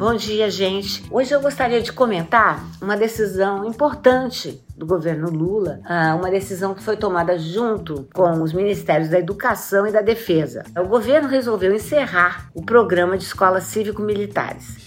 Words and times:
Bom 0.00 0.14
dia, 0.14 0.48
gente. 0.48 1.04
Hoje 1.10 1.34
eu 1.34 1.42
gostaria 1.42 1.82
de 1.82 1.92
comentar 1.92 2.64
uma 2.80 2.96
decisão 2.96 3.66
importante 3.66 4.58
do 4.74 4.86
governo 4.86 5.28
Lula, 5.28 5.78
ah, 5.84 6.16
uma 6.18 6.30
decisão 6.30 6.72
que 6.72 6.82
foi 6.82 6.96
tomada 6.96 7.38
junto 7.38 8.08
com 8.14 8.42
os 8.42 8.54
ministérios 8.54 9.10
da 9.10 9.18
Educação 9.18 9.86
e 9.86 9.92
da 9.92 10.00
Defesa. 10.00 10.64
O 10.74 10.88
governo 10.88 11.28
resolveu 11.28 11.74
encerrar 11.74 12.48
o 12.54 12.64
programa 12.64 13.18
de 13.18 13.24
escolas 13.24 13.64
cívico-militares. 13.64 14.78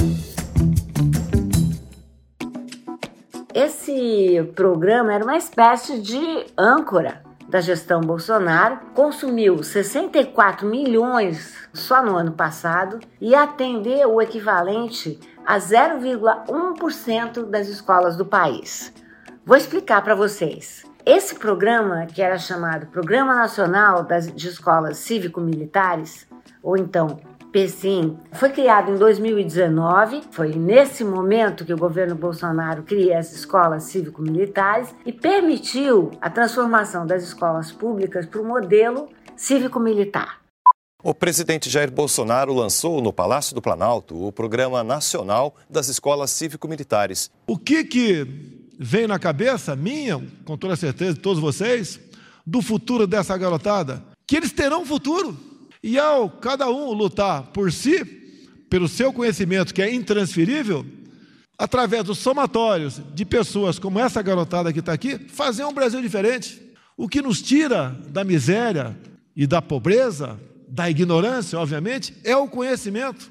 Esse 3.54 4.52
programa 4.56 5.14
era 5.14 5.24
uma 5.24 5.38
espécie 5.38 6.02
de 6.02 6.44
âncora 6.58 7.22
da 7.54 7.62
gestão 7.62 8.02
Bolsonaro, 8.02 8.80
consumiu 8.96 9.64
64 9.64 10.68
milhões 10.68 11.56
só 11.72 12.04
no 12.04 12.18
ano 12.18 12.32
passado 12.32 13.00
e 13.22 13.36
atendeu 13.36 14.16
o 14.16 14.20
equivalente 14.20 15.20
a 15.46 15.60
0,1% 15.60 17.46
das 17.46 17.68
escolas 17.68 18.18
do 18.18 18.26
país. 18.26 18.92
Vou 19.46 19.56
explicar 19.56 20.02
para 20.02 20.16
vocês. 20.16 20.84
Esse 21.06 21.36
programa, 21.36 22.08
que 22.08 22.24
era 22.24 22.40
chamado 22.40 22.88
Programa 22.88 23.36
Nacional 23.36 24.02
das, 24.02 24.34
de 24.34 24.48
Escolas 24.48 24.98
Cívico-Militares, 24.98 26.26
ou 26.64 26.76
então 26.76 27.20
PSIM, 27.54 28.18
foi 28.32 28.50
criado 28.50 28.92
em 28.92 28.98
2019. 28.98 30.24
Foi 30.32 30.56
nesse 30.56 31.04
momento 31.04 31.64
que 31.64 31.72
o 31.72 31.78
governo 31.78 32.16
Bolsonaro 32.16 32.82
cria 32.82 33.20
as 33.20 33.32
escolas 33.32 33.84
cívico-militares 33.84 34.94
e 35.06 35.14
permitiu 35.14 36.12
a 36.20 36.32
transformação 36.32 37.06
das 37.06 37.22
escolas 37.22 37.72
públicas 37.72 38.26
para 38.26 38.42
o 38.42 38.46
modelo 38.46 39.08
cívico-militar. 39.36 40.42
O 41.04 41.14
presidente 41.14 41.70
Jair 41.70 41.92
Bolsonaro 41.92 42.54
lançou 42.54 43.02
no 43.02 43.14
Palácio 43.14 43.54
do 43.54 43.62
Planalto 43.62 44.26
o 44.26 44.32
Programa 44.32 44.84
Nacional 44.84 45.56
das 45.70 45.90
Escolas 45.90 46.32
Cívico-Militares. 46.32 47.30
O 47.46 47.58
que, 47.58 47.84
que 47.84 48.26
vem 48.80 49.06
na 49.06 49.20
cabeça 49.20 49.76
minha, 49.76 50.26
com 50.44 50.58
toda 50.58 50.76
certeza 50.76 51.14
de 51.14 51.20
todos 51.20 51.40
vocês, 51.40 52.00
do 52.48 52.62
futuro 52.62 53.06
dessa 53.06 53.38
garotada? 53.38 54.02
Que 54.26 54.38
eles 54.38 54.54
terão 54.54 54.82
um 54.82 54.86
futuro. 54.86 55.53
E 55.84 56.00
ao 56.00 56.30
cada 56.30 56.70
um 56.70 56.94
lutar 56.94 57.44
por 57.48 57.70
si, 57.70 58.06
pelo 58.70 58.88
seu 58.88 59.12
conhecimento 59.12 59.74
que 59.74 59.82
é 59.82 59.94
intransferível, 59.94 60.86
através 61.60 62.06
dos 62.06 62.20
somatórios 62.20 63.02
de 63.14 63.26
pessoas 63.26 63.78
como 63.78 64.00
essa 64.00 64.22
garotada 64.22 64.72
que 64.72 64.80
está 64.80 64.94
aqui, 64.94 65.20
fazer 65.28 65.66
um 65.66 65.74
Brasil 65.74 66.02
diferente. 66.02 66.74
O 66.96 67.10
que 67.10 67.22
nos 67.22 67.42
tira 67.42 67.90
da 68.08 68.24
miséria 68.24 68.98
e 69.36 69.46
da 69.46 69.62
pobreza, 69.62 70.40
da 70.70 70.90
ignorância, 70.90 71.60
obviamente, 71.60 72.18
é 72.24 72.36
o 72.38 72.48
conhecimento. 72.48 73.30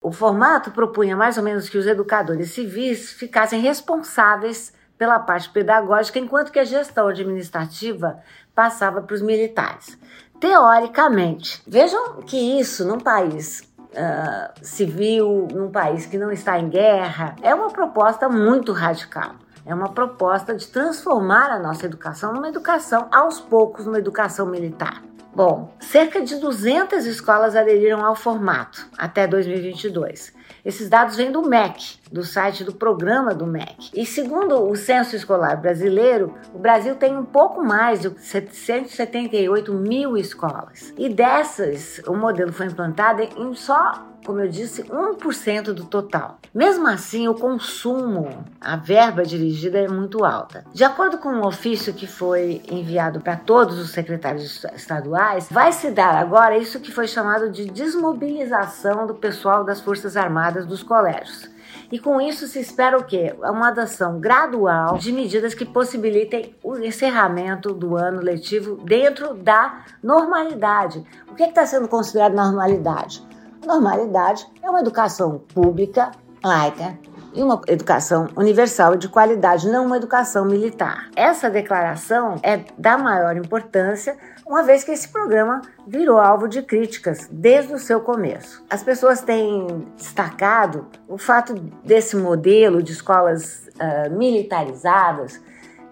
O 0.00 0.10
formato 0.10 0.70
propunha 0.70 1.14
mais 1.14 1.36
ou 1.36 1.44
menos 1.44 1.68
que 1.68 1.76
os 1.76 1.86
educadores 1.86 2.52
civis 2.52 3.12
ficassem 3.12 3.60
responsáveis 3.60 4.72
pela 4.96 5.18
parte 5.18 5.50
pedagógica, 5.50 6.18
enquanto 6.18 6.50
que 6.50 6.58
a 6.58 6.64
gestão 6.64 7.08
administrativa 7.08 8.18
passava 8.54 9.02
para 9.02 9.14
os 9.14 9.22
militares 9.22 9.98
teoricamente. 10.42 11.62
Vejam 11.64 12.16
que 12.26 12.58
isso 12.58 12.84
num 12.84 12.98
país 12.98 13.60
uh, 13.78 14.52
civil, 14.60 15.46
num 15.54 15.70
país 15.70 16.04
que 16.04 16.18
não 16.18 16.32
está 16.32 16.58
em 16.58 16.68
guerra, 16.68 17.36
é 17.40 17.54
uma 17.54 17.70
proposta 17.70 18.28
muito 18.28 18.72
radical. 18.72 19.36
É 19.64 19.72
uma 19.72 19.90
proposta 19.90 20.52
de 20.52 20.66
transformar 20.66 21.52
a 21.52 21.60
nossa 21.60 21.86
educação 21.86 22.32
numa 22.32 22.48
educação, 22.48 23.06
aos 23.12 23.38
poucos, 23.38 23.86
numa 23.86 24.00
educação 24.00 24.44
militar. 24.44 25.00
Bom, 25.34 25.72
cerca 25.80 26.20
de 26.20 26.36
200 26.36 27.06
escolas 27.06 27.56
aderiram 27.56 28.04
ao 28.04 28.14
formato 28.14 28.86
até 28.98 29.26
2022. 29.26 30.34
Esses 30.62 30.90
dados 30.90 31.16
vêm 31.16 31.32
do 31.32 31.40
MEC, 31.48 31.96
do 32.12 32.22
site 32.22 32.62
do 32.62 32.74
programa 32.74 33.34
do 33.34 33.46
MEC. 33.46 33.90
E 33.94 34.04
segundo 34.04 34.62
o 34.62 34.76
Censo 34.76 35.16
Escolar 35.16 35.56
Brasileiro, 35.60 36.34
o 36.52 36.58
Brasil 36.58 36.94
tem 36.96 37.16
um 37.16 37.24
pouco 37.24 37.64
mais 37.64 38.02
de 38.02 38.10
778 38.20 39.72
mil 39.72 40.18
escolas. 40.18 40.92
E 40.98 41.08
dessas, 41.08 42.02
o 42.06 42.14
modelo 42.14 42.52
foi 42.52 42.66
implantado 42.66 43.22
em 43.22 43.54
só 43.54 44.11
como 44.24 44.40
eu 44.40 44.48
disse, 44.48 44.84
1% 44.84 45.72
do 45.72 45.84
total. 45.84 46.38
Mesmo 46.54 46.86
assim, 46.86 47.28
o 47.28 47.34
consumo, 47.34 48.44
a 48.60 48.76
verba 48.76 49.24
dirigida 49.24 49.78
é 49.78 49.88
muito 49.88 50.24
alta. 50.24 50.64
De 50.72 50.84
acordo 50.84 51.18
com 51.18 51.28
um 51.28 51.46
ofício 51.46 51.92
que 51.92 52.06
foi 52.06 52.62
enviado 52.70 53.20
para 53.20 53.36
todos 53.36 53.78
os 53.78 53.90
secretários 53.90 54.64
estaduais, 54.74 55.48
vai 55.50 55.72
se 55.72 55.90
dar 55.90 56.16
agora 56.16 56.56
isso 56.56 56.80
que 56.80 56.92
foi 56.92 57.06
chamado 57.06 57.50
de 57.50 57.66
desmobilização 57.66 59.06
do 59.06 59.14
pessoal 59.14 59.64
das 59.64 59.80
Forças 59.80 60.16
Armadas 60.16 60.66
dos 60.66 60.82
colégios. 60.82 61.50
E 61.90 61.98
com 61.98 62.18
isso 62.20 62.46
se 62.46 62.58
espera 62.58 62.98
o 62.98 63.04
quê? 63.04 63.34
Uma 63.38 63.68
adoção 63.68 64.18
gradual 64.18 64.96
de 64.96 65.12
medidas 65.12 65.52
que 65.52 65.66
possibilitem 65.66 66.54
o 66.62 66.78
encerramento 66.78 67.74
do 67.74 67.96
ano 67.96 68.22
letivo 68.22 68.76
dentro 68.76 69.34
da 69.34 69.84
normalidade. 70.02 71.04
O 71.30 71.34
que 71.34 71.42
é 71.42 71.48
está 71.48 71.66
sendo 71.66 71.88
considerado 71.88 72.34
normalidade? 72.34 73.22
Normalidade 73.64 74.46
é 74.60 74.68
uma 74.68 74.80
educação 74.80 75.38
pública, 75.38 76.10
laica 76.42 76.98
e 77.34 77.42
uma 77.42 77.60
educação 77.68 78.26
universal 78.36 78.96
de 78.96 79.08
qualidade, 79.08 79.70
não 79.70 79.86
uma 79.86 79.96
educação 79.96 80.44
militar. 80.44 81.08
Essa 81.16 81.48
declaração 81.48 82.36
é 82.42 82.60
da 82.76 82.98
maior 82.98 83.36
importância, 83.36 84.16
uma 84.44 84.62
vez 84.62 84.84
que 84.84 84.90
esse 84.90 85.08
programa 85.08 85.62
virou 85.86 86.18
alvo 86.18 86.48
de 86.48 86.60
críticas 86.62 87.28
desde 87.30 87.72
o 87.72 87.78
seu 87.78 88.00
começo. 88.00 88.62
As 88.68 88.82
pessoas 88.82 89.22
têm 89.22 89.66
destacado 89.96 90.88
o 91.08 91.16
fato 91.16 91.54
desse 91.84 92.16
modelo 92.16 92.82
de 92.82 92.92
escolas 92.92 93.68
uh, 93.76 94.10
militarizadas 94.10 95.40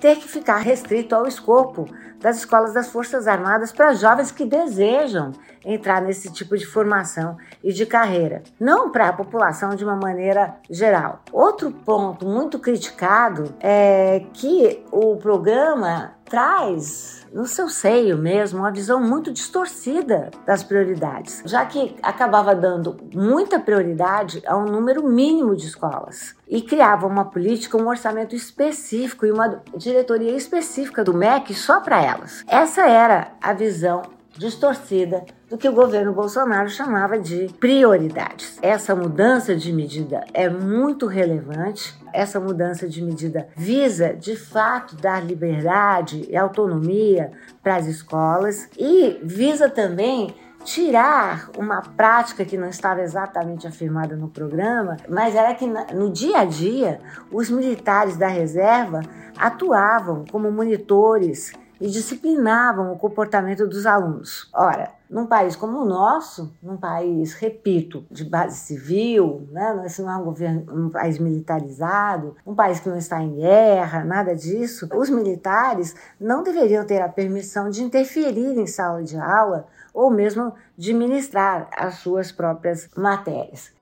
ter 0.00 0.16
que 0.16 0.28
ficar 0.28 0.58
restrito 0.58 1.14
ao 1.14 1.26
escopo 1.26 1.86
das 2.18 2.38
escolas 2.38 2.74
das 2.74 2.88
Forças 2.88 3.26
Armadas 3.26 3.72
para 3.72 3.94
jovens 3.94 4.30
que 4.30 4.44
desejam 4.44 5.32
entrar 5.64 6.00
nesse 6.02 6.32
tipo 6.32 6.56
de 6.56 6.66
formação 6.66 7.36
e 7.62 7.72
de 7.72 7.86
carreira, 7.86 8.42
não 8.58 8.90
para 8.90 9.08
a 9.08 9.12
população 9.12 9.70
de 9.70 9.84
uma 9.84 9.96
maneira 9.96 10.56
geral. 10.68 11.22
Outro 11.32 11.70
ponto 11.70 12.26
muito 12.26 12.58
criticado 12.58 13.54
é 13.60 14.24
que 14.32 14.82
o 14.90 15.16
programa 15.16 16.12
traz 16.24 17.19
no 17.32 17.46
seu 17.46 17.68
seio 17.68 18.18
mesmo, 18.18 18.60
uma 18.60 18.72
visão 18.72 19.00
muito 19.00 19.32
distorcida 19.32 20.30
das 20.46 20.62
prioridades, 20.62 21.42
já 21.44 21.64
que 21.64 21.96
acabava 22.02 22.54
dando 22.54 22.96
muita 23.14 23.58
prioridade 23.58 24.42
a 24.46 24.56
um 24.56 24.64
número 24.64 25.06
mínimo 25.06 25.54
de 25.54 25.66
escolas 25.66 26.34
e 26.48 26.60
criava 26.60 27.06
uma 27.06 27.24
política, 27.24 27.76
um 27.76 27.88
orçamento 27.88 28.34
específico 28.34 29.24
e 29.24 29.30
uma 29.30 29.62
diretoria 29.76 30.36
específica 30.36 31.04
do 31.04 31.14
MEC 31.14 31.54
só 31.54 31.80
para 31.80 32.02
elas. 32.02 32.44
Essa 32.46 32.86
era 32.86 33.32
a 33.40 33.52
visão 33.52 34.02
distorcida 34.36 35.24
do 35.50 35.58
que 35.58 35.68
o 35.68 35.72
governo 35.72 36.12
Bolsonaro 36.12 36.70
chamava 36.70 37.18
de 37.18 37.48
prioridades. 37.58 38.56
Essa 38.62 38.94
mudança 38.94 39.56
de 39.56 39.72
medida 39.72 40.24
é 40.32 40.48
muito 40.48 41.06
relevante. 41.06 41.98
Essa 42.12 42.38
mudança 42.38 42.88
de 42.88 43.02
medida 43.02 43.48
visa, 43.56 44.14
de 44.14 44.36
fato, 44.36 44.94
dar 44.94 45.24
liberdade 45.24 46.24
e 46.30 46.36
autonomia 46.36 47.32
para 47.62 47.76
as 47.76 47.86
escolas 47.86 48.68
e 48.78 49.18
visa 49.24 49.68
também 49.68 50.32
tirar 50.64 51.50
uma 51.56 51.80
prática 51.80 52.44
que 52.44 52.56
não 52.56 52.68
estava 52.68 53.00
exatamente 53.00 53.66
afirmada 53.66 54.14
no 54.14 54.28
programa, 54.28 54.98
mas 55.08 55.34
era 55.34 55.54
que 55.54 55.66
no 55.66 56.10
dia 56.10 56.40
a 56.40 56.44
dia 56.44 57.00
os 57.32 57.50
militares 57.50 58.16
da 58.16 58.28
reserva 58.28 59.00
atuavam 59.36 60.24
como 60.30 60.50
monitores 60.52 61.52
e 61.80 61.88
disciplinavam 61.88 62.92
o 62.92 62.98
comportamento 62.98 63.66
dos 63.66 63.86
alunos. 63.86 64.50
Ora, 64.52 64.90
num 65.08 65.26
país 65.26 65.56
como 65.56 65.78
o 65.78 65.84
nosso, 65.84 66.54
num 66.62 66.76
país, 66.76 67.32
repito, 67.32 68.04
de 68.10 68.24
base 68.24 68.58
civil, 68.58 69.48
né? 69.50 69.74
não 69.98 70.10
é 70.10 70.16
um, 70.16 70.24
governo, 70.24 70.86
um 70.86 70.90
país 70.90 71.18
militarizado, 71.18 72.36
um 72.46 72.54
país 72.54 72.78
que 72.78 72.88
não 72.88 72.98
está 72.98 73.20
em 73.20 73.36
guerra, 73.36 74.04
nada 74.04 74.36
disso, 74.36 74.88
os 74.94 75.10
militares 75.10 75.96
não 76.20 76.42
deveriam 76.42 76.84
ter 76.84 77.00
a 77.00 77.08
permissão 77.08 77.70
de 77.70 77.82
interferir 77.82 78.58
em 78.58 78.66
sala 78.66 79.02
de 79.02 79.16
aula 79.16 79.66
ou 79.92 80.10
mesmo 80.10 80.54
de 80.76 80.94
ministrar 80.94 81.68
as 81.76 81.96
suas 81.96 82.30
próprias 82.30 82.88
matérias. 82.96 83.72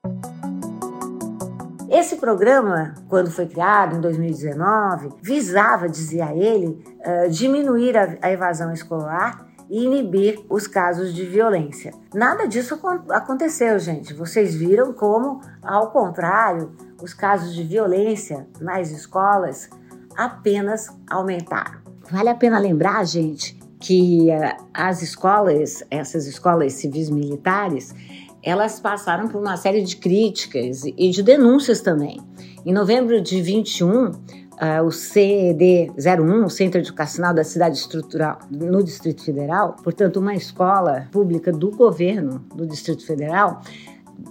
Esse 1.91 2.17
programa, 2.17 2.95
quando 3.09 3.31
foi 3.31 3.47
criado 3.47 3.97
em 3.97 4.01
2019, 4.01 5.09
visava, 5.23 5.89
dizia 5.89 6.35
ele, 6.35 6.85
uh, 7.01 7.31
diminuir 7.31 7.97
a, 7.97 8.19
a 8.21 8.31
evasão 8.31 8.71
escolar 8.73 9.49
e 9.71 9.85
inibir 9.85 10.39
os 10.51 10.67
casos 10.67 11.15
de 11.15 11.25
violência. 11.25 11.95
Nada 12.15 12.47
disso 12.47 12.79
aconteceu, 13.11 13.79
gente. 13.79 14.13
Vocês 14.13 14.55
viram 14.55 14.93
como, 14.93 15.41
ao 15.63 15.91
contrário, 15.91 16.73
os 17.03 17.15
casos 17.15 17.55
de 17.55 17.63
violência 17.63 18.47
nas 18.61 18.91
escolas 18.91 19.71
apenas 20.15 20.89
aumentaram. 21.09 21.79
Vale 22.11 22.29
a 22.29 22.35
pena 22.35 22.59
lembrar, 22.59 23.05
gente, 23.07 23.59
que 23.81 24.29
uh, 24.31 24.65
as 24.75 25.01
escolas, 25.01 25.83
essas 25.91 26.27
escolas 26.27 26.75
civis 26.75 27.09
militares, 27.09 27.95
elas 28.43 28.81
passaram 28.81 29.29
por 29.29 29.41
uma 29.41 29.57
série 29.57 29.83
de 29.83 29.97
críticas 29.97 30.85
e 30.85 31.11
de 31.11 31.23
denúncias 31.23 31.81
também. 31.81 32.21
Em 32.65 32.73
novembro 32.73 33.21
de 33.21 33.41
21, 33.41 34.11
uh, 34.59 34.85
o 34.85 34.91
CED 34.91 35.93
01, 35.97 36.45
o 36.45 36.51
Centro 36.51 36.81
Educacional 36.81 37.33
da 37.33 37.45
Cidade 37.45 37.79
Estrutural 37.79 38.39
no 38.51 38.83
Distrito 38.83 39.25
Federal, 39.25 39.77
portanto, 39.83 40.19
uma 40.19 40.35
escola 40.35 41.09
pública 41.11 41.53
do 41.53 41.71
governo 41.71 42.45
do 42.55 42.67
Distrito 42.67 43.07
Federal, 43.07 43.63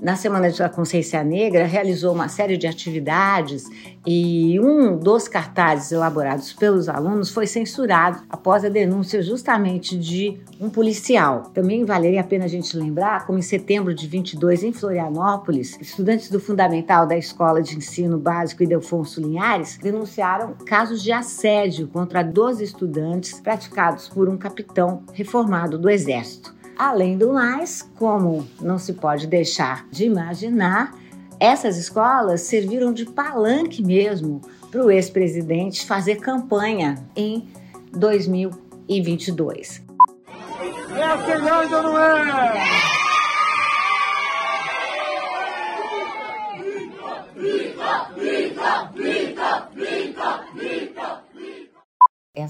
na 0.02 0.16
Semana 0.16 0.50
da 0.52 0.70
Consciência 0.70 1.24
Negra, 1.24 1.66
realizou 1.66 2.14
uma 2.14 2.28
série 2.28 2.58
de 2.58 2.68
atividades 2.68 3.66
e 4.06 4.60
um 4.60 4.98
dos 4.98 5.28
cartazes 5.28 5.92
elaborados 5.92 6.54
pelos 6.54 6.88
alunos 6.88 7.30
foi 7.30 7.46
censurado 7.46 8.24
após 8.30 8.64
a 8.64 8.70
denúncia 8.70 9.22
justamente 9.22 9.98
de 9.98 10.40
um 10.60 10.70
policial. 10.70 11.52
Também 11.54 11.84
valeria 11.84 12.22
a 12.22 12.24
pena 12.24 12.46
a 12.46 12.48
gente 12.48 12.78
lembrar 12.78 13.26
como 13.26 13.38
em 13.38 13.42
setembro 13.42 13.94
de 13.94 14.08
22, 14.08 14.64
em 14.64 14.72
Florianópolis, 14.72 15.78
estudantes 15.82 16.30
do 16.30 16.40
Fundamental 16.40 17.06
da 17.06 17.18
Escola 17.18 17.62
de 17.62 17.76
Ensino 17.76 18.18
Básico 18.18 18.64
Idelfonso 18.64 19.20
Linhares 19.20 19.78
denunciaram 19.78 20.54
casos 20.66 21.04
de 21.04 21.12
assédio 21.12 21.88
contra 21.88 22.24
12 22.24 22.64
estudantes 22.64 23.40
praticados 23.40 24.08
por 24.08 24.30
um 24.30 24.38
capitão 24.38 25.04
reformado 25.14 25.78
do 25.78 25.90
Exército. 25.90 26.57
Além 26.78 27.18
do 27.18 27.34
mais, 27.34 27.82
como 27.98 28.48
não 28.62 28.78
se 28.78 28.94
pode 28.94 29.26
deixar 29.26 29.88
de 29.90 30.06
imaginar, 30.06 30.94
essas 31.40 31.78
escolas 31.78 32.42
serviram 32.42 32.94
de 32.94 33.06
palanque 33.06 33.84
mesmo 33.84 34.42
para 34.70 34.86
o 34.86 34.92
ex-presidente 34.92 35.86
fazer 35.86 36.18
campanha 36.18 37.04
em 37.16 37.48
2022. 37.94 39.82
É 40.96 41.04
a 41.04 41.18
ou 41.78 41.84
não 41.84 41.98
é? 41.98 42.87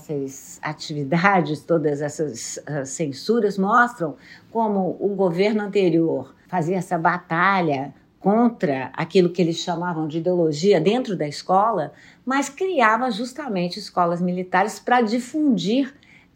Essas 0.09 0.59
atividades, 0.61 1.61
todas 1.61 2.01
essas 2.01 2.57
uh, 2.57 2.85
censuras 2.85 3.57
mostram 3.57 4.15
como 4.51 4.97
o 4.99 5.09
governo 5.15 5.61
anterior 5.61 6.33
fazia 6.47 6.77
essa 6.77 6.97
batalha 6.97 7.93
contra 8.19 8.91
aquilo 8.93 9.29
que 9.29 9.41
eles 9.41 9.57
chamavam 9.57 10.07
de 10.07 10.17
ideologia 10.17 10.81
dentro 10.81 11.15
da 11.15 11.27
escola, 11.27 11.93
mas 12.25 12.49
criava 12.49 13.11
justamente 13.11 13.79
escolas 13.79 14.21
militares 14.21 14.79
para 14.79 15.01
difundir 15.01 15.93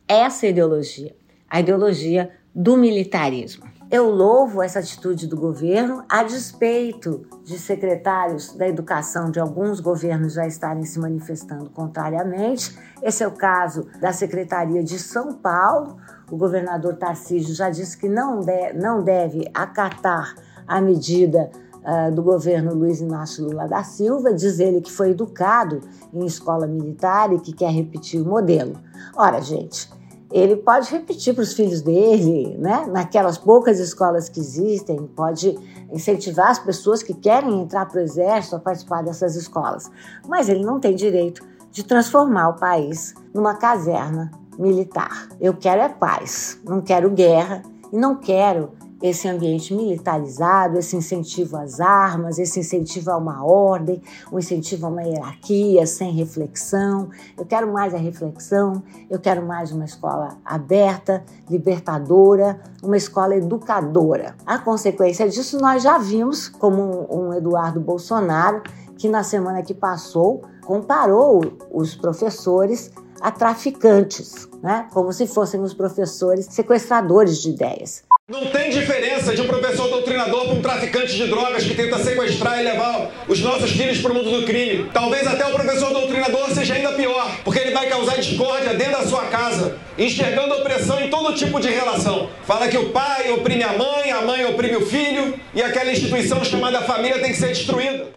essa 0.08 0.46
ideologia, 0.48 1.16
a 1.50 1.60
ideologia 1.60 2.32
do 2.54 2.78
militarismo. 2.78 3.71
Eu 3.92 4.10
louvo 4.10 4.64
essa 4.64 4.80
atitude 4.80 5.28
do 5.28 5.36
governo, 5.36 6.06
a 6.08 6.24
despeito 6.24 7.26
de 7.44 7.60
secretários 7.60 8.56
da 8.56 8.66
educação 8.66 9.30
de 9.30 9.38
alguns 9.38 9.82
governos 9.82 10.32
já 10.32 10.48
estarem 10.48 10.86
se 10.86 10.98
manifestando 10.98 11.70
contrariamente. 11.70 12.80
Esse 13.04 13.22
é 13.22 13.28
o 13.28 13.34
caso 13.34 13.86
da 14.00 14.14
Secretaria 14.14 14.82
de 14.82 14.98
São 14.98 15.34
Paulo. 15.34 15.98
O 16.32 16.38
governador 16.38 16.96
Tarcísio 16.96 17.54
já 17.54 17.70
disse 17.70 17.98
que 17.98 18.08
não, 18.08 18.40
de, 18.40 18.72
não 18.72 19.04
deve 19.04 19.44
acatar 19.54 20.36
a 20.66 20.80
medida 20.80 21.52
uh, 21.84 22.16
do 22.16 22.24
governo 22.24 22.74
Luiz 22.74 23.02
Inácio 23.02 23.44
Lula 23.44 23.68
da 23.68 23.84
Silva, 23.84 24.34
diz 24.34 24.60
ele 24.60 24.80
que 24.80 24.90
foi 24.90 25.10
educado 25.10 25.82
em 26.14 26.26
escola 26.26 26.66
militar 26.66 27.34
e 27.34 27.42
que 27.42 27.52
quer 27.52 27.72
repetir 27.72 28.22
o 28.22 28.26
modelo. 28.26 28.80
Ora, 29.18 29.42
gente 29.42 30.00
ele 30.32 30.56
pode 30.56 30.90
repetir 30.90 31.34
para 31.34 31.44
os 31.44 31.54
filhos 31.54 31.82
dele, 31.82 32.58
né? 32.58 32.86
naquelas 32.90 33.38
poucas 33.38 33.80
escolas 33.80 34.30
que 34.30 34.40
existem, 34.40 35.06
pode 35.08 35.58
incentivar 35.92 36.50
as 36.50 36.60
pessoas 36.60 37.04
que 37.04 37.14
querem 37.14 37.62
entrar 37.62 37.86
para 37.86 38.00
o 38.00 38.04
exército 38.04 38.56
a 38.56 38.60
participar 38.60 39.04
dessas 39.04 39.36
escolas. 39.36 39.92
Mas 40.28 40.50
ele 40.50 40.64
não 40.64 40.80
tem 40.80 40.96
direito 40.96 41.44
de 41.72 41.84
transformar 41.84 42.50
o 42.50 42.56
país 42.56 43.14
numa 43.34 43.56
caserna 43.56 44.32
militar. 44.58 45.28
Eu 45.40 45.54
quero 45.54 45.82
é 45.82 45.90
paz, 45.90 46.60
não 46.64 46.82
quero 46.82 47.10
guerra 47.10 47.64
e 47.92 47.98
não 47.98 48.16
quero 48.16 48.72
esse 49.02 49.28
ambiente 49.28 49.74
militarizado, 49.74 50.78
esse 50.78 50.96
incentivo 50.96 51.58
às 51.58 51.80
armas, 51.80 52.38
esse 52.38 52.60
incentivo 52.60 53.12
a 53.12 53.18
uma 53.18 53.44
ordem, 53.44 54.02
um 54.32 54.38
incentivo 54.38 54.86
a 54.86 54.90
uma 54.90 55.04
hierarquia 55.04 55.86
sem 55.88 56.12
reflexão. 56.12 57.10
Eu 57.38 57.46
quero 57.46 57.72
mais 57.72 57.94
a 57.94 57.98
reflexão, 57.98 58.84
eu 59.10 59.20
quero 59.20 59.46
mais 59.46 59.72
uma 59.72 59.86
escola 59.86 60.38
aberta, 60.46 61.24
libertadora, 61.50 62.60
uma 62.84 62.98
escola 62.98 63.36
educadora. 63.36 64.36
A 64.46 64.60
consequência 64.60 65.28
disso 65.28 65.60
nós 65.60 65.82
já 65.82 65.98
vimos, 65.98 66.48
como 66.48 67.08
um 67.10 67.34
Eduardo 67.34 67.80
Bolsonaro, 67.80 68.62
que 68.98 69.10
na 69.10 69.24
semana 69.24 69.64
que 69.64 69.74
passou 69.74 70.42
comparou 70.64 71.42
os 71.72 71.96
professores 71.96 72.92
a 73.20 73.32
traficantes, 73.32 74.48
né? 74.62 74.88
como 74.92 75.12
se 75.14 75.28
fossem 75.28 75.62
os 75.62 75.74
professores 75.74 76.48
sequestradores 76.50 77.38
de 77.38 77.50
ideias. 77.50 78.04
Não 78.32 78.46
tem 78.46 78.70
diferença 78.70 79.36
de 79.36 79.42
um 79.42 79.46
professor 79.46 79.90
doutrinador 79.90 80.46
para 80.46 80.54
um 80.54 80.62
traficante 80.62 81.18
de 81.18 81.28
drogas 81.28 81.66
que 81.66 81.76
tenta 81.76 82.00
sequestrar 82.00 82.62
e 82.62 82.64
levar 82.64 83.12
os 83.28 83.42
nossos 83.42 83.72
filhos 83.72 83.98
para 83.98 84.10
o 84.10 84.16
mundo 84.16 84.32
do 84.32 84.46
crime. 84.46 84.90
Talvez 84.94 85.28
até 85.28 85.46
o 85.46 85.54
professor 85.54 85.92
doutrinador 85.92 86.50
seja 86.52 86.76
ainda 86.76 86.94
pior, 86.94 87.30
porque 87.44 87.60
ele 87.60 87.74
vai 87.74 87.90
causar 87.90 88.16
discórdia 88.16 88.74
dentro 88.74 88.94
da 88.94 89.06
sua 89.06 89.26
casa, 89.26 89.78
enxergando 89.98 90.54
opressão 90.54 91.02
em 91.02 91.10
todo 91.10 91.36
tipo 91.36 91.60
de 91.60 91.70
relação. 91.70 92.30
Fala 92.46 92.70
que 92.70 92.78
o 92.78 92.92
pai 92.92 93.34
oprime 93.34 93.64
a 93.64 93.78
mãe, 93.78 94.12
a 94.12 94.22
mãe 94.22 94.46
oprime 94.46 94.78
o 94.78 94.86
filho 94.86 95.38
e 95.54 95.62
aquela 95.62 95.92
instituição 95.92 96.42
chamada 96.42 96.82
família 96.84 97.20
tem 97.20 97.32
que 97.32 97.38
ser 97.38 97.50
destruída. 97.50 98.12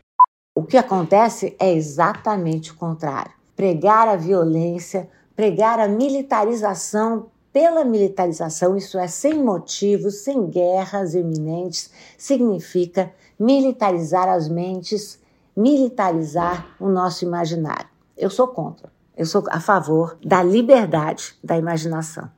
O 0.54 0.62
que 0.62 0.76
acontece 0.76 1.56
é 1.58 1.72
exatamente 1.72 2.70
o 2.70 2.76
contrário. 2.76 3.32
Pregar 3.56 4.06
a 4.06 4.14
violência, 4.14 5.08
pregar 5.34 5.80
a 5.80 5.88
militarização 5.88 7.33
pela 7.54 7.84
militarização, 7.84 8.76
isso 8.76 8.98
é, 8.98 9.06
sem 9.06 9.40
motivos, 9.40 10.24
sem 10.24 10.48
guerras 10.48 11.14
iminentes, 11.14 11.88
significa 12.18 13.12
militarizar 13.38 14.28
as 14.28 14.48
mentes, 14.48 15.20
militarizar 15.56 16.74
o 16.80 16.88
nosso 16.88 17.24
imaginário. 17.24 17.86
Eu 18.16 18.28
sou 18.28 18.48
contra. 18.48 18.92
Eu 19.16 19.24
sou 19.24 19.44
a 19.50 19.60
favor 19.60 20.18
da 20.24 20.42
liberdade 20.42 21.36
da 21.44 21.56
imaginação. 21.56 22.28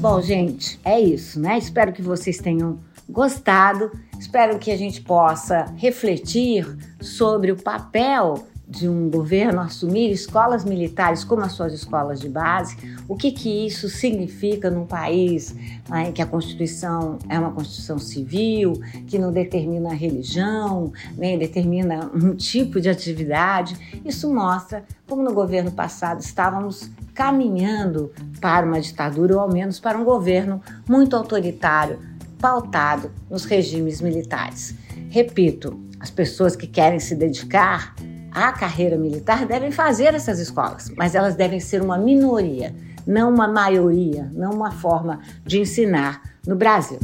Bom, 0.00 0.20
gente, 0.20 0.80
é 0.84 0.98
isso, 0.98 1.38
né? 1.38 1.56
Espero 1.56 1.92
que 1.92 2.02
vocês 2.02 2.38
tenham 2.38 2.80
gostado. 3.08 3.92
Espero 4.18 4.58
que 4.58 4.72
a 4.72 4.76
gente 4.76 5.00
possa 5.00 5.72
refletir 5.76 6.66
sobre 7.00 7.52
o 7.52 7.62
papel 7.62 8.44
de 8.74 8.88
um 8.88 9.08
governo 9.08 9.60
assumir 9.60 10.10
escolas 10.10 10.64
militares 10.64 11.22
como 11.22 11.42
as 11.42 11.52
suas 11.52 11.72
escolas 11.72 12.20
de 12.20 12.28
base, 12.28 12.76
o 13.08 13.16
que, 13.16 13.30
que 13.30 13.66
isso 13.66 13.88
significa 13.88 14.68
num 14.70 14.84
país 14.84 15.54
né, 15.88 16.10
que 16.12 16.20
a 16.20 16.26
Constituição 16.26 17.18
é 17.28 17.38
uma 17.38 17.52
Constituição 17.52 17.98
civil, 17.98 18.74
que 19.06 19.18
não 19.18 19.32
determina 19.32 19.90
a 19.90 19.94
religião, 19.94 20.92
nem 21.16 21.38
determina 21.38 22.10
um 22.12 22.34
tipo 22.34 22.80
de 22.80 22.88
atividade. 22.88 23.76
Isso 24.04 24.32
mostra 24.32 24.84
como 25.08 25.22
no 25.22 25.32
governo 25.32 25.70
passado 25.70 26.20
estávamos 26.20 26.90
caminhando 27.14 28.10
para 28.40 28.66
uma 28.66 28.80
ditadura, 28.80 29.34
ou 29.34 29.40
ao 29.40 29.52
menos 29.52 29.78
para 29.78 29.96
um 29.96 30.04
governo 30.04 30.60
muito 30.88 31.14
autoritário, 31.14 31.98
pautado 32.40 33.10
nos 33.30 33.44
regimes 33.44 34.00
militares. 34.00 34.74
Repito, 35.08 35.80
as 36.00 36.10
pessoas 36.10 36.56
que 36.56 36.66
querem 36.66 36.98
se 36.98 37.14
dedicar 37.14 37.94
a 38.34 38.50
carreira 38.50 38.98
militar 38.98 39.46
devem 39.46 39.70
fazer 39.70 40.12
essas 40.12 40.40
escolas, 40.40 40.90
mas 40.96 41.14
elas 41.14 41.36
devem 41.36 41.60
ser 41.60 41.80
uma 41.80 41.96
minoria, 41.96 42.74
não 43.06 43.32
uma 43.32 43.46
maioria, 43.46 44.28
não 44.34 44.50
uma 44.50 44.72
forma 44.72 45.20
de 45.46 45.60
ensinar 45.60 46.20
no 46.44 46.56
Brasil. 46.56 46.98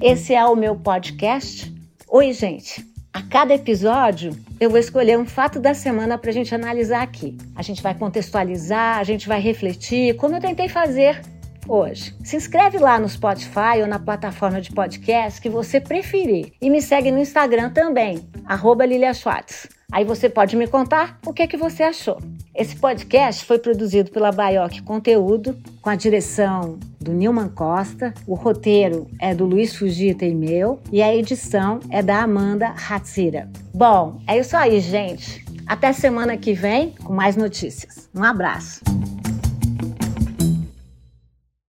Esse 0.00 0.34
é 0.34 0.44
o 0.44 0.56
meu 0.56 0.74
podcast. 0.74 1.72
Oi, 2.08 2.32
gente! 2.32 2.86
A 3.12 3.22
cada 3.22 3.52
episódio 3.52 4.34
eu 4.58 4.70
vou 4.70 4.78
escolher 4.78 5.18
um 5.18 5.26
fato 5.26 5.60
da 5.60 5.74
semana 5.74 6.16
para 6.16 6.30
a 6.30 6.32
gente 6.32 6.54
analisar 6.54 7.02
aqui. 7.02 7.36
A 7.54 7.62
gente 7.62 7.82
vai 7.82 7.94
contextualizar, 7.94 8.98
a 8.98 9.04
gente 9.04 9.28
vai 9.28 9.40
refletir, 9.40 10.16
como 10.16 10.36
eu 10.36 10.40
tentei 10.40 10.68
fazer 10.68 11.20
hoje. 11.68 12.14
Se 12.24 12.36
inscreve 12.36 12.78
lá 12.78 12.98
no 12.98 13.08
Spotify 13.08 13.80
ou 13.82 13.86
na 13.86 13.98
plataforma 13.98 14.60
de 14.60 14.72
podcast 14.72 15.40
que 15.40 15.50
você 15.50 15.80
preferir. 15.80 16.52
E 16.60 16.70
me 16.70 16.80
segue 16.80 17.10
no 17.10 17.18
Instagram 17.18 17.70
também, 17.70 18.26
arroba 18.48 18.86
Lilia 18.86 19.12
Schwartz. 19.12 19.68
Aí 19.92 20.04
você 20.04 20.28
pode 20.28 20.56
me 20.56 20.66
contar 20.66 21.18
o 21.24 21.32
que, 21.32 21.42
é 21.42 21.46
que 21.46 21.56
você 21.56 21.82
achou. 21.82 22.18
Esse 22.54 22.76
podcast 22.76 23.44
foi 23.44 23.58
produzido 23.58 24.10
pela 24.10 24.32
Baioc 24.32 24.82
Conteúdo, 24.82 25.56
com 25.80 25.88
a 25.88 25.94
direção 25.94 26.78
do 27.00 27.12
Nilman 27.12 27.48
Costa, 27.48 28.12
o 28.26 28.34
roteiro 28.34 29.08
é 29.20 29.34
do 29.34 29.46
Luiz 29.46 29.76
Fugita 29.76 30.24
e 30.24 30.34
meu, 30.34 30.78
e 30.90 31.00
a 31.00 31.14
edição 31.14 31.80
é 31.90 32.02
da 32.02 32.22
Amanda 32.22 32.74
Hatsira. 32.88 33.48
Bom, 33.72 34.20
é 34.26 34.38
isso 34.38 34.56
aí, 34.56 34.80
gente. 34.80 35.44
Até 35.66 35.92
semana 35.92 36.36
que 36.36 36.52
vem 36.52 36.94
com 37.02 37.12
mais 37.12 37.36
notícias. 37.36 38.08
Um 38.14 38.24
abraço. 38.24 38.80